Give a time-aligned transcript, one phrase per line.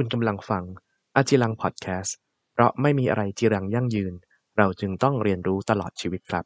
[0.00, 0.64] คุณกำลังฟัง
[1.16, 2.16] อาจิรังพอดแคสต์
[2.52, 4.14] เพราะไม่มีอะไรจีรังยั่งยืน
[4.56, 6.44] เราจึงต้องเรียนรู้ตลอดชีวิตครับ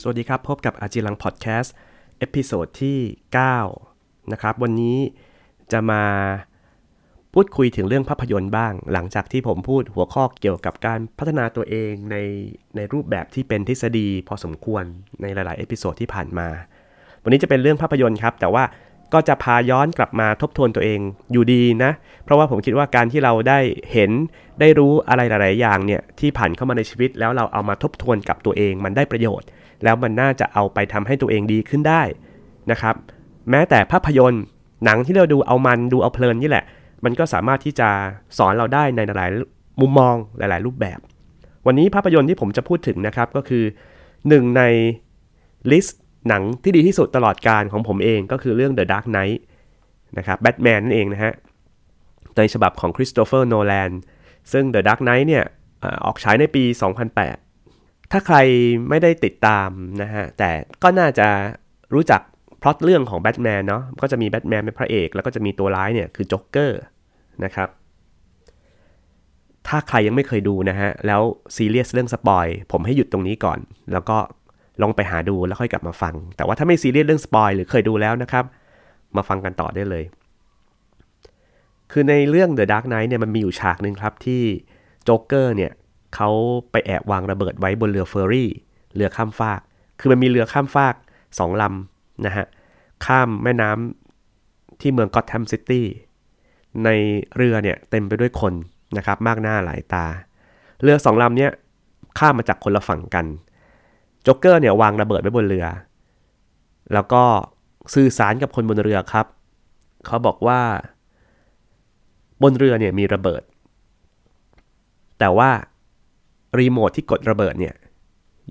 [0.00, 1.74] สวัสดีครับ พบกับอาจิรังพอดแคสต์
[2.18, 2.98] episode ที่
[3.66, 4.98] 9 นะครับ วันนี้
[5.72, 6.04] จะมา
[7.34, 12.16] พูดคุยถึงเรื่องภาพยนตร์บ้าง หลังจากที่ผมพูดหัวข้อเกี่ยวกับการพัฒนาตัวเองใน
[12.76, 14.84] ในรูปแบบที่เป็นทฤษฎีพอสมควร
[15.22, 16.48] ในหลาย ๆ episode ที่ผ่านมา
[17.22, 18.64] วันนี้จะเป็นเรื่องภาพยนตร์ครับ แต่ว่า
[19.14, 21.00] ก็จะพาย้อนกลับมาทบทวนตัวเอง
[21.32, 21.92] อยู่ดีนะ
[22.24, 23.58] เพราะว่าผมคิดว่าการที่เราได้
[23.92, 24.10] เห็น
[24.60, 29.46] ได้รู้อะไรหลาย ๆ อย่างเนี่ยที่ผ่านเข้ามาในชีวิต แล้วเราเอามาทบทวนกับตัวเอง มันได้ประโยชน์
[29.84, 32.02] แล้วมันน่าจะเอาไปทำให้ตัวเองดีขึ้นได้
[32.70, 32.94] นะครับ
[33.50, 34.42] แม้แต่ภาพยนตร์
[34.84, 36.64] หนังที่เราดูเอามันดูเอาเพลินนี่แหละ
[37.04, 37.88] มันก็สามารถที่จะ
[38.38, 39.30] สอนเราได้ในหลาย
[39.80, 40.98] มุมมองหลาย ๆ รูปแบบ
[41.66, 43.64] วันนี้ภาพยนตร์ที่ผมจะพูดถึงนะครับก็คือ
[44.28, 44.62] หนึ่งใน
[45.70, 49.40] list หนังที่ดีที่สุดตลอดกาลของผมเองก็คือเรื่อง The Dark Knight
[50.18, 51.32] นะครับแบทแมนนั่นเองนะฮะ
[52.36, 53.90] ในฉบับของคริสโตเฟอร์โนแลน
[54.52, 55.44] ซึ่ง The Dark Knight เนี่ย
[56.04, 56.64] ออกฉายในปี
[57.38, 58.36] 2008 ถ้าใคร
[58.88, 59.68] ไม่ได้ติดตาม
[60.02, 60.50] นะฮะแต่
[60.82, 61.28] ก็น่าจะ
[61.94, 62.20] รู้จัก
[62.62, 66.80] พล็อตเรื่องของแบทแมนเนาะก็จะมีแบทแมนเป็นพระเอก แล้วก็จะมีตัวร้ายเนี่ยคือจ็อกเกอร์
[67.44, 67.68] นะครับ
[69.68, 71.22] ถ้าใครยังไม่เคยดูนะฮะ แล้ว
[71.56, 73.58] ซีเรียสเรื่อง spoil ผมให้หยุดตรงนี้ก่อน
[73.92, 74.18] แล้วก็
[74.82, 78.44] ลองไปหาดูแล้วค่อยกลับมาฟัง แต่ว่าถ้าไม่ซีเรียสเรื่อง spoil หรือเคยดูแล้วนะครับ
[79.16, 80.04] มาฟังกันต่อได้เลย
[81.92, 84.42] คือในเรื่อง The Dark Knight เนี่ยมันมีอยู่ฉากหนึ่งครับที่
[85.04, 85.72] โจ๊กเกอร์เนี่ย
[86.14, 86.30] เขา
[86.70, 88.50] ไปแอบวางระเบิดไว้บนเรือเฟอร์รี่
[88.94, 89.60] เรือข้ามฟาก
[90.00, 90.94] คือมันมีเรือข้ามฟาก
[91.38, 92.46] สองลำ นะฮะ
[93.06, 95.86] ข้ามแม่น้ำที่เมืองกอตแฮมซิตี้
[96.84, 96.88] ใน
[97.36, 98.54] เรือเนี่ยเต็มไปด้วยคน
[98.96, 100.06] นะครับมากหน้าหลายตา
[100.82, 101.50] เรือสองลำเนี่ย
[102.18, 103.26] ข้ามมาจากคนละฝั่งกัน
[104.26, 105.66] โจ๊กเกอร์เนี่ยวางระเบิดไว้บนเรือ
[106.92, 107.22] แล้วก็
[107.94, 109.26] สื่อสารกับคนบนเรือครับ
[110.06, 110.60] เขาบอกว่า
[112.42, 113.42] บนเรือเนี่ยมีระเบิด
[115.18, 115.50] แต่ว่า
[116.58, 117.74] รีโมทที่กดระเบิดเนี่ย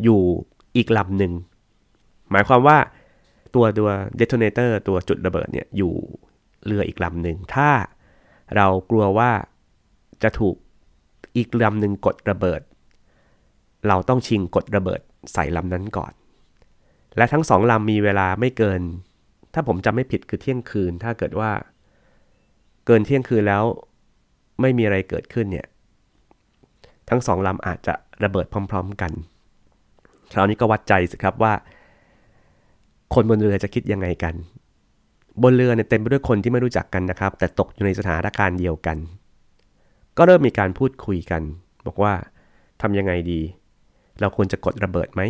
[0.03, 0.21] อยู่
[0.75, 1.33] อีกลำหนึ่ง
[2.31, 2.77] หมายความว่า
[3.55, 5.93] ตัวตัว detonator ตัวจุดระเบิดเนี่ยอยู่
[6.65, 7.69] เรืออีกลำหนึ่งถ้า
[8.55, 9.31] เรากลัวว่า
[10.23, 10.55] จะถูก
[11.37, 12.61] อีกลำหนึ่งกดระเบิด
[13.87, 15.01] เราต้องชิงกดระเบิด
[15.33, 16.11] ใส่ลำนั้นก่อน
[17.17, 18.81] และทั้งสองลำมีเวลาไม่เกิน
[19.53, 21.51] ถ้าผมจำไม่ผิดคือเที่ยงคืน ถ้าเกิดว่า
[22.85, 23.63] เกินเที่ยงคืนแล้ว
[24.61, 25.67] ไม่มีอะไรเกิดขึ้นเนี่ย
[27.09, 27.93] ทั้งสองลำอาจจะ
[28.23, 29.11] ระเบิดพร้อม ๆกัน
[30.33, 31.53] คราวนี้ก็วัดใจสิครับว่า
[33.13, 34.35] คนบนเรือจะคิดยังไงกัน
[35.43, 38.97] บนเรือเนี่ยเต็มไปด้วยคนที่ไม่รู้จักกันนะครับ แต่ตกอยู่ในสถานการณ์เดียวกัน
[40.17, 41.41] ก็เริ่มมีการพูดคุยกัน
[41.87, 42.13] บอกว่า
[42.81, 43.39] ทำยังไงดี
[44.19, 45.21] เราควรจะกดระเบิดไหม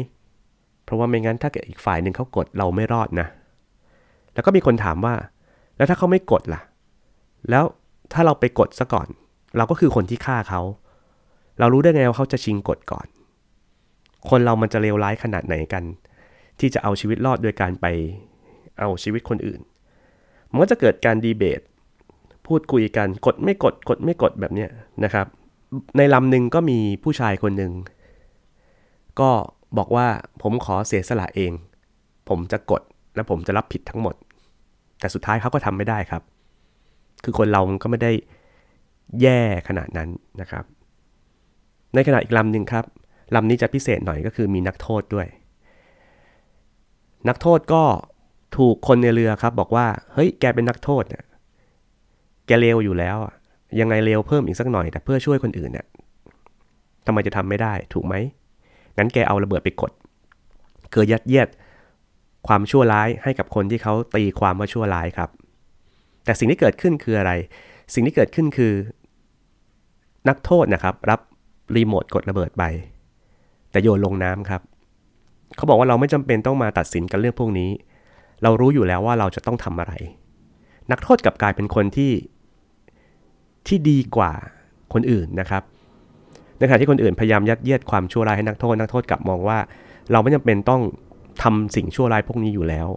[0.83, 3.27] เพราะว่าไม่งั้นถ้าเกิดอีกฝ่ายหนึ่งเขากดเราไม่รอดนะ
[4.33, 5.15] แล้วก็มีคนถามว่า
[5.77, 6.61] แล้วถ้าเขาไม่กดล่ะ
[7.49, 7.63] แล้ว
[8.13, 9.07] ถ้าเราไปกดซะก่อน
[9.57, 10.61] เราก็คือคนที่ฆ่าเขา
[11.59, 13.07] เรารู้ได้ไงว่าเขาจะชิงกดก่อน
[14.29, 15.83] คนเรามันจะเลวร้ายขนาดไหนกัน
[16.59, 17.85] ที่จะเอาชีวิตรอดโดยการไป
[18.79, 19.61] เอาชีวิตคนอื่น
[20.51, 21.61] มันก็จะเกิดการดีเบต
[22.47, 24.67] พูดคุยกันกดไม่กดกดไม่กดแบบนี้
[25.03, 25.27] นะครับ
[25.97, 27.71] ในลำหนึ่งก็มีผู้ชายคนหนึ่ง
[29.19, 29.29] ก็
[29.77, 30.07] บอกว่า
[30.41, 31.51] ผมขอเสียสละเอง
[32.29, 32.81] ผมจะกด
[33.15, 34.15] และผมจะรับผิดทั้งหมด
[34.99, 36.21] แต่สุดท้ายเขาก็ทำไม่ได้ครับ
[37.23, 38.11] คือคนเราก็ไม่ได้
[39.21, 40.09] แย่ขนาดนั้น
[40.41, 40.63] นะครับ
[41.93, 42.85] ในขณะอีกลำหนึ่งครับ
[43.35, 45.27] ลำนี้จะพิเศษหน่อยก็คือมีนักโทษด้วย
[47.27, 47.83] นักโทษก็
[48.57, 51.23] ถูกคนในเรือครับ บอกว่า เฮ้ยแกเป็นนักโทษเนี่ย
[52.47, 53.33] แกเลวอยู่แล้วอะ
[53.79, 55.85] ยังไงเลวเพิ่มอีกสักหน่อย แต่เพื่อช่วยคนอื่นเนี่ย
[57.05, 58.15] ทำไมจะทำไม่ได้ถูกไหม
[58.97, 59.91] งั้นแกเอาระเบิดไปกด
[60.91, 61.47] เกิดยัดเยียด
[62.47, 65.29] ความชั่วร้ายให้กับคนที่เขาตีความว่าชั่วร้ายครับ
[66.25, 67.31] แต่สิ่งที่เกิดขึ้นคืออะไร
[67.93, 68.73] สิ่งที่เกิดขึ้นคือ
[70.29, 71.19] นักโทษนะครับ รับ
[71.75, 72.63] รีโมทกดระเบิดไป
[73.71, 74.61] แต่โยนลงน้ำครับ
[75.55, 77.69] เขาบอกว่าเราไม่จำเป็นต้องมาตัดสินกันเรื่องพวกนี้
[78.43, 79.93] เรารู้อยู่แล้วว่าเราจะต้องทำอะไร
[80.91, 82.11] นักโทษกลับกลายเป็นคนที่
[83.67, 84.31] ที่ดีกว่า
[84.93, 85.63] คนอื่นนะครับ
[86.57, 89.57] ในขณะที่คนอื่นพยายามยัดเยียดความชั่วร้ายให้นักโทษ นักโทษกลับมองว่า
[90.11, 90.81] เราไม่จำเป็นต้อง
[91.43, 92.87] ทำสิ่งชั่วร้ายพวกนี้อยู่แล้ว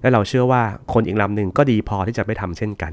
[0.00, 0.62] และเราเชื่อว่า
[0.92, 2.92] คนอีกลำหนึ่งก็ดีพอที่จะไม่ทำเช่นกัน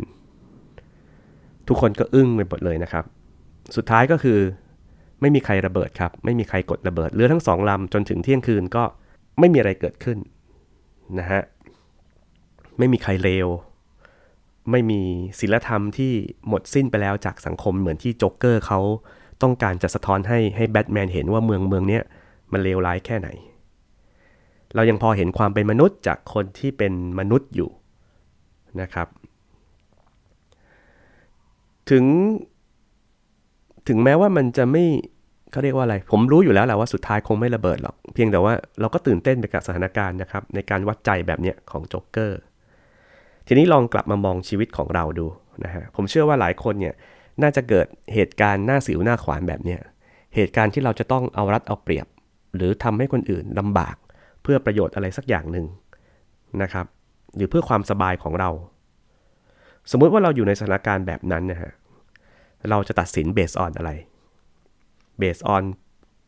[1.68, 3.04] ทุกคนก็อึ้งไปหมดเลยนะครับ
[3.76, 4.40] สุดท้ายก็คือ
[5.22, 8.84] ไม่มีใครระเบิดครับ ไม่มีใครกดระเบิด เรือทั้งสองลำจนถึงเที่ยงคืนก็
[9.40, 10.18] ไม่มีอะไรเกิดขึ้น
[11.20, 11.42] นะฮะ
[12.78, 13.48] ไม่มีใครเลว
[14.72, 15.02] ไม่มี
[15.40, 16.12] ศีลธรรมที่
[16.48, 18.80] หมดสิ้นไปแล้วจากสังคมเหมือนที่โจ๊กเกอร์เขา
[19.42, 22.04] ต้องการจะสะท้อนให้ให้แบทแมนเห็นว่าเมืองเมืองเนี้ย
[22.52, 23.30] มันเลวร้ายแค่ไหน
[24.76, 27.70] เรายังพอเห็นความเป็นมนุษย์จากคนที่เป็นมนุษย์อยู่
[28.82, 29.08] นะครับ
[31.90, 32.06] ถึง
[33.88, 34.86] ถึงแม้ว่ามันจะไม่
[35.56, 42.40] เขาเรียกว่าอะไร ผมรู้อยู่แล้วแหละว่าสุดท้ายคงไม่ระเบิดหรอก เพียงแต่ว่าเราก็ตื่นเต้นไปกับสถานการณ์นะครับ ในการวัดใจแบบเนี้ยของโจ๊กเกอร์
[43.48, 45.28] ทีนี้ลองกลับมามองชีวิตของเราดู
[45.64, 46.94] นะฮะ ผมเชื่อว่าหลายคนเนี่ย
[47.42, 49.80] น่าจะเกิดเหตุการณ์หน้าสิวหน้าขวานแบบเนี้ย
[50.36, 52.08] เหตุการณ์ที่เราจะต้องเอารัดเอาเปรียบ
[52.56, 53.96] หรือทำให้คนอื่นลำบาก
[54.44, 55.66] เพื่อประโยชน์อะไรสักอย่างหนึ่ง
[56.62, 56.86] นะครับ
[57.36, 58.50] หรือเพื่อความสบายของเรา
[59.92, 61.72] สมมุติว่าเราอยู่ในสถานการณ์แบบนั้นนะฮะ
[62.70, 63.92] เราจะตัดสินเบสออนอะไร
[65.18, 65.64] เบสออน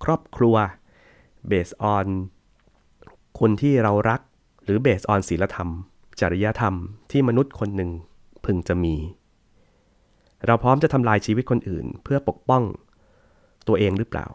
[0.03, 0.55] ครอบครัว
[1.47, 2.07] เบสออน
[3.39, 4.21] คนที่เรารัก
[4.63, 5.69] หรือเบสออนศีลธรรม
[6.19, 6.73] จริยธรรม
[7.11, 7.91] ที่มนุษย์คนหนึ่ง
[8.45, 8.95] พึงจะมี
[10.45, 12.63] เราพร้อมจะทำลายชีวิตคนอื่น เพื่อปกป้อง
[13.67, 14.25] ตัวเองหรือเปล่า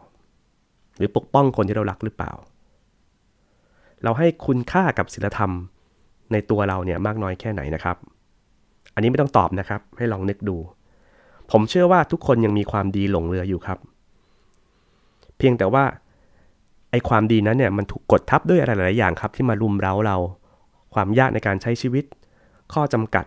[0.97, 2.31] หรือปกป้องคนที่เรารักหรือเปล่า
[4.03, 5.51] เราให้คุณค่ากับศีลธรรม
[6.31, 7.97] ในตัวเราเนี่ยมากน้อยแค่ไหนนะครับ
[8.93, 10.57] อันนี้ไม่ต้องตอบนะครับ ให้ลองนึกดู
[11.51, 13.79] ผมเชื่อว่าทุกคนยังมีความดีหลงเหลืออยู่ครับ
[15.45, 15.85] พียงแต่ว่า
[16.91, 20.17] ไอความดีนั้นเนี่ยมันถูกกดทับด้วยอะไรหลาย ๆ อย่างครับ ที่มารุมเร้าเรา
[20.93, 22.05] ความยากในการใช้ชีวิต
[22.73, 23.25] ข้อจำกัด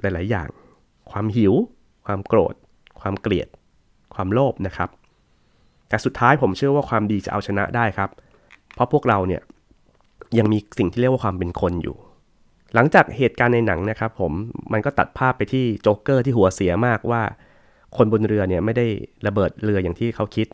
[0.00, 0.48] หลาย ๆ อย่าง
[1.10, 1.54] ความหิว
[2.06, 2.54] ความโกรธ
[3.00, 3.48] ความเกลียด
[4.14, 4.88] ความโลภนะครับ
[5.88, 8.10] แต่สุดท้ายผมเชื่อว่าความดีจะเอาชนะได้ครับ
[8.74, 9.42] เพราะพวกเราเนี่ย
[10.38, 11.96] ยังมีสิ่งที่เรียกว่าความเป็นคนอยู่
[12.74, 14.32] หลังจากเหตุการณ์ในหนังนะครับ ผม
[14.72, 17.22] มันก็ตัดภาพไปที่โจ๊กเกอร์ที่หัวเสียมากว่า
[17.96, 18.86] คนบนเรือเนี่ยไม่ได้
[19.26, 20.46] ระเบิดเรืออย่างที่เขาคิด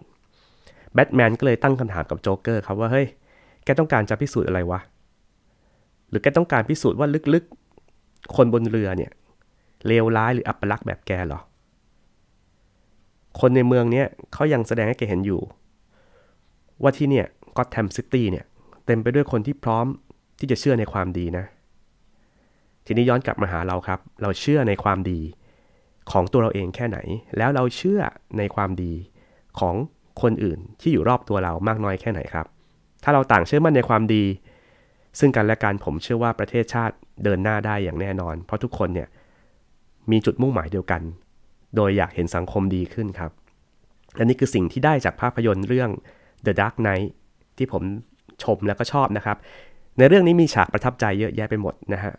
[0.95, 3.07] แบทแมนก็เลยตั้งคำถามกับโจ๊กเกอร์ครับว่าเฮ้ย
[3.65, 4.81] แกต้องการจะพิสูจน์อะไรวะ
[6.09, 9.11] หรือแกต้องการพิสูจน์ว่าลึกๆ คนบนเรือเนี่ย
[9.87, 11.41] เลวร้ายหรืออัปลักษณ์แบบแกเหรอ
[13.41, 15.41] คนในเมืองเนี้ยเขายังแสดงให้แกเห็นอยู่
[16.83, 17.27] ว่าที่เนี่ย
[17.57, 18.45] ก็แทมซิตี้เนี่ย
[18.87, 19.87] เต็มไปด้วยคนที่พร้อม
[20.39, 21.45] ที่จะเชื่อในความดีนะ
[22.87, 25.21] ทีนี้ย้อนกลับมาหาเราครับ เราเชื่อในความดี
[26.11, 26.99] ของตัวเราเองแค่ไหน
[27.39, 28.01] แล้วเราเชื่อ
[28.39, 28.93] ในความดี
[29.59, 29.75] ของ
[30.23, 32.47] คนอื่นที่อยู่รอบตัวเรามากน้อยแค่ไหนครับ
[33.05, 34.25] ถ้าเราต่างเชื่อมั่นในความดี
[35.19, 36.95] ซึ่งกันและกันผมเชื่อว่าประเทศชาติ
[37.25, 39.09] เดินหน้าได้อย่างแน่นอน เพราะทุกคนเนี่ย
[40.11, 41.03] มีจุดมุ่งหมายเดียวกัน
[41.77, 43.31] โดยอยากเห็นสังคมดีขึ้นครับ
[44.17, 45.91] และนี่คือสิ่งที่ได้จากภาพยนตร์เรื่อง
[46.47, 47.09] The Dark Knight
[47.59, 47.83] ที่ผม
[48.43, 49.37] ชมแล้วก็ชอบนะครับ
[49.99, 52.15] ในเรื่องนี้มีฉากประทับใจเยอะแยะไปหมดนะฮะ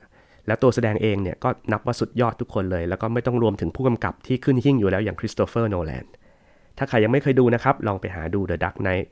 [0.47, 6.05] แล้วตัวแสดงเองเนี่ยก็นับว่าสุดยอดทุกคนเลย แล้วก็ไม่ต้องรวมถึงผู้กำกับที่ขึ้นหิ่งอยู่แล้วอย่างคริสโตเฟอร์โนแลน
[6.77, 9.07] ถ้าใครยังไม่เคยดูนะครับ ลองไปหาดู The Dark Knight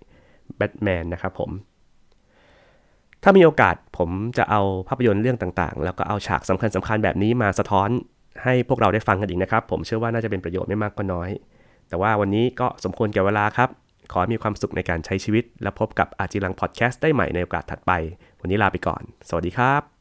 [0.59, 1.51] Batman นะครับผม
[3.23, 7.89] ถ้ามีโอกาสผมจะเอาภาพยนตร์เรื่องต่างๆ แล้วก็เอาฉากสำคัญสคัญๆแบบนี้มาสะท้อน
[8.43, 11.29] ให้พวกเราได้ฟังกันอีกนะครับ ผมเชื่อว่าน่าจะเป็นประโยชน์ไม่มากก็น้อย
[11.89, 13.69] แต่ว่าวันนี้ก็สมควรแก่เวลาครับ
[14.11, 17.91] ขอมีความสุขในการใช้ชีวิต และพบกับอาจิรังพอดแคสต์ได้ใหม่ในโอกาสถัดไป
[18.41, 19.92] วันนี้ลาไปก่อน สวัสดีครับ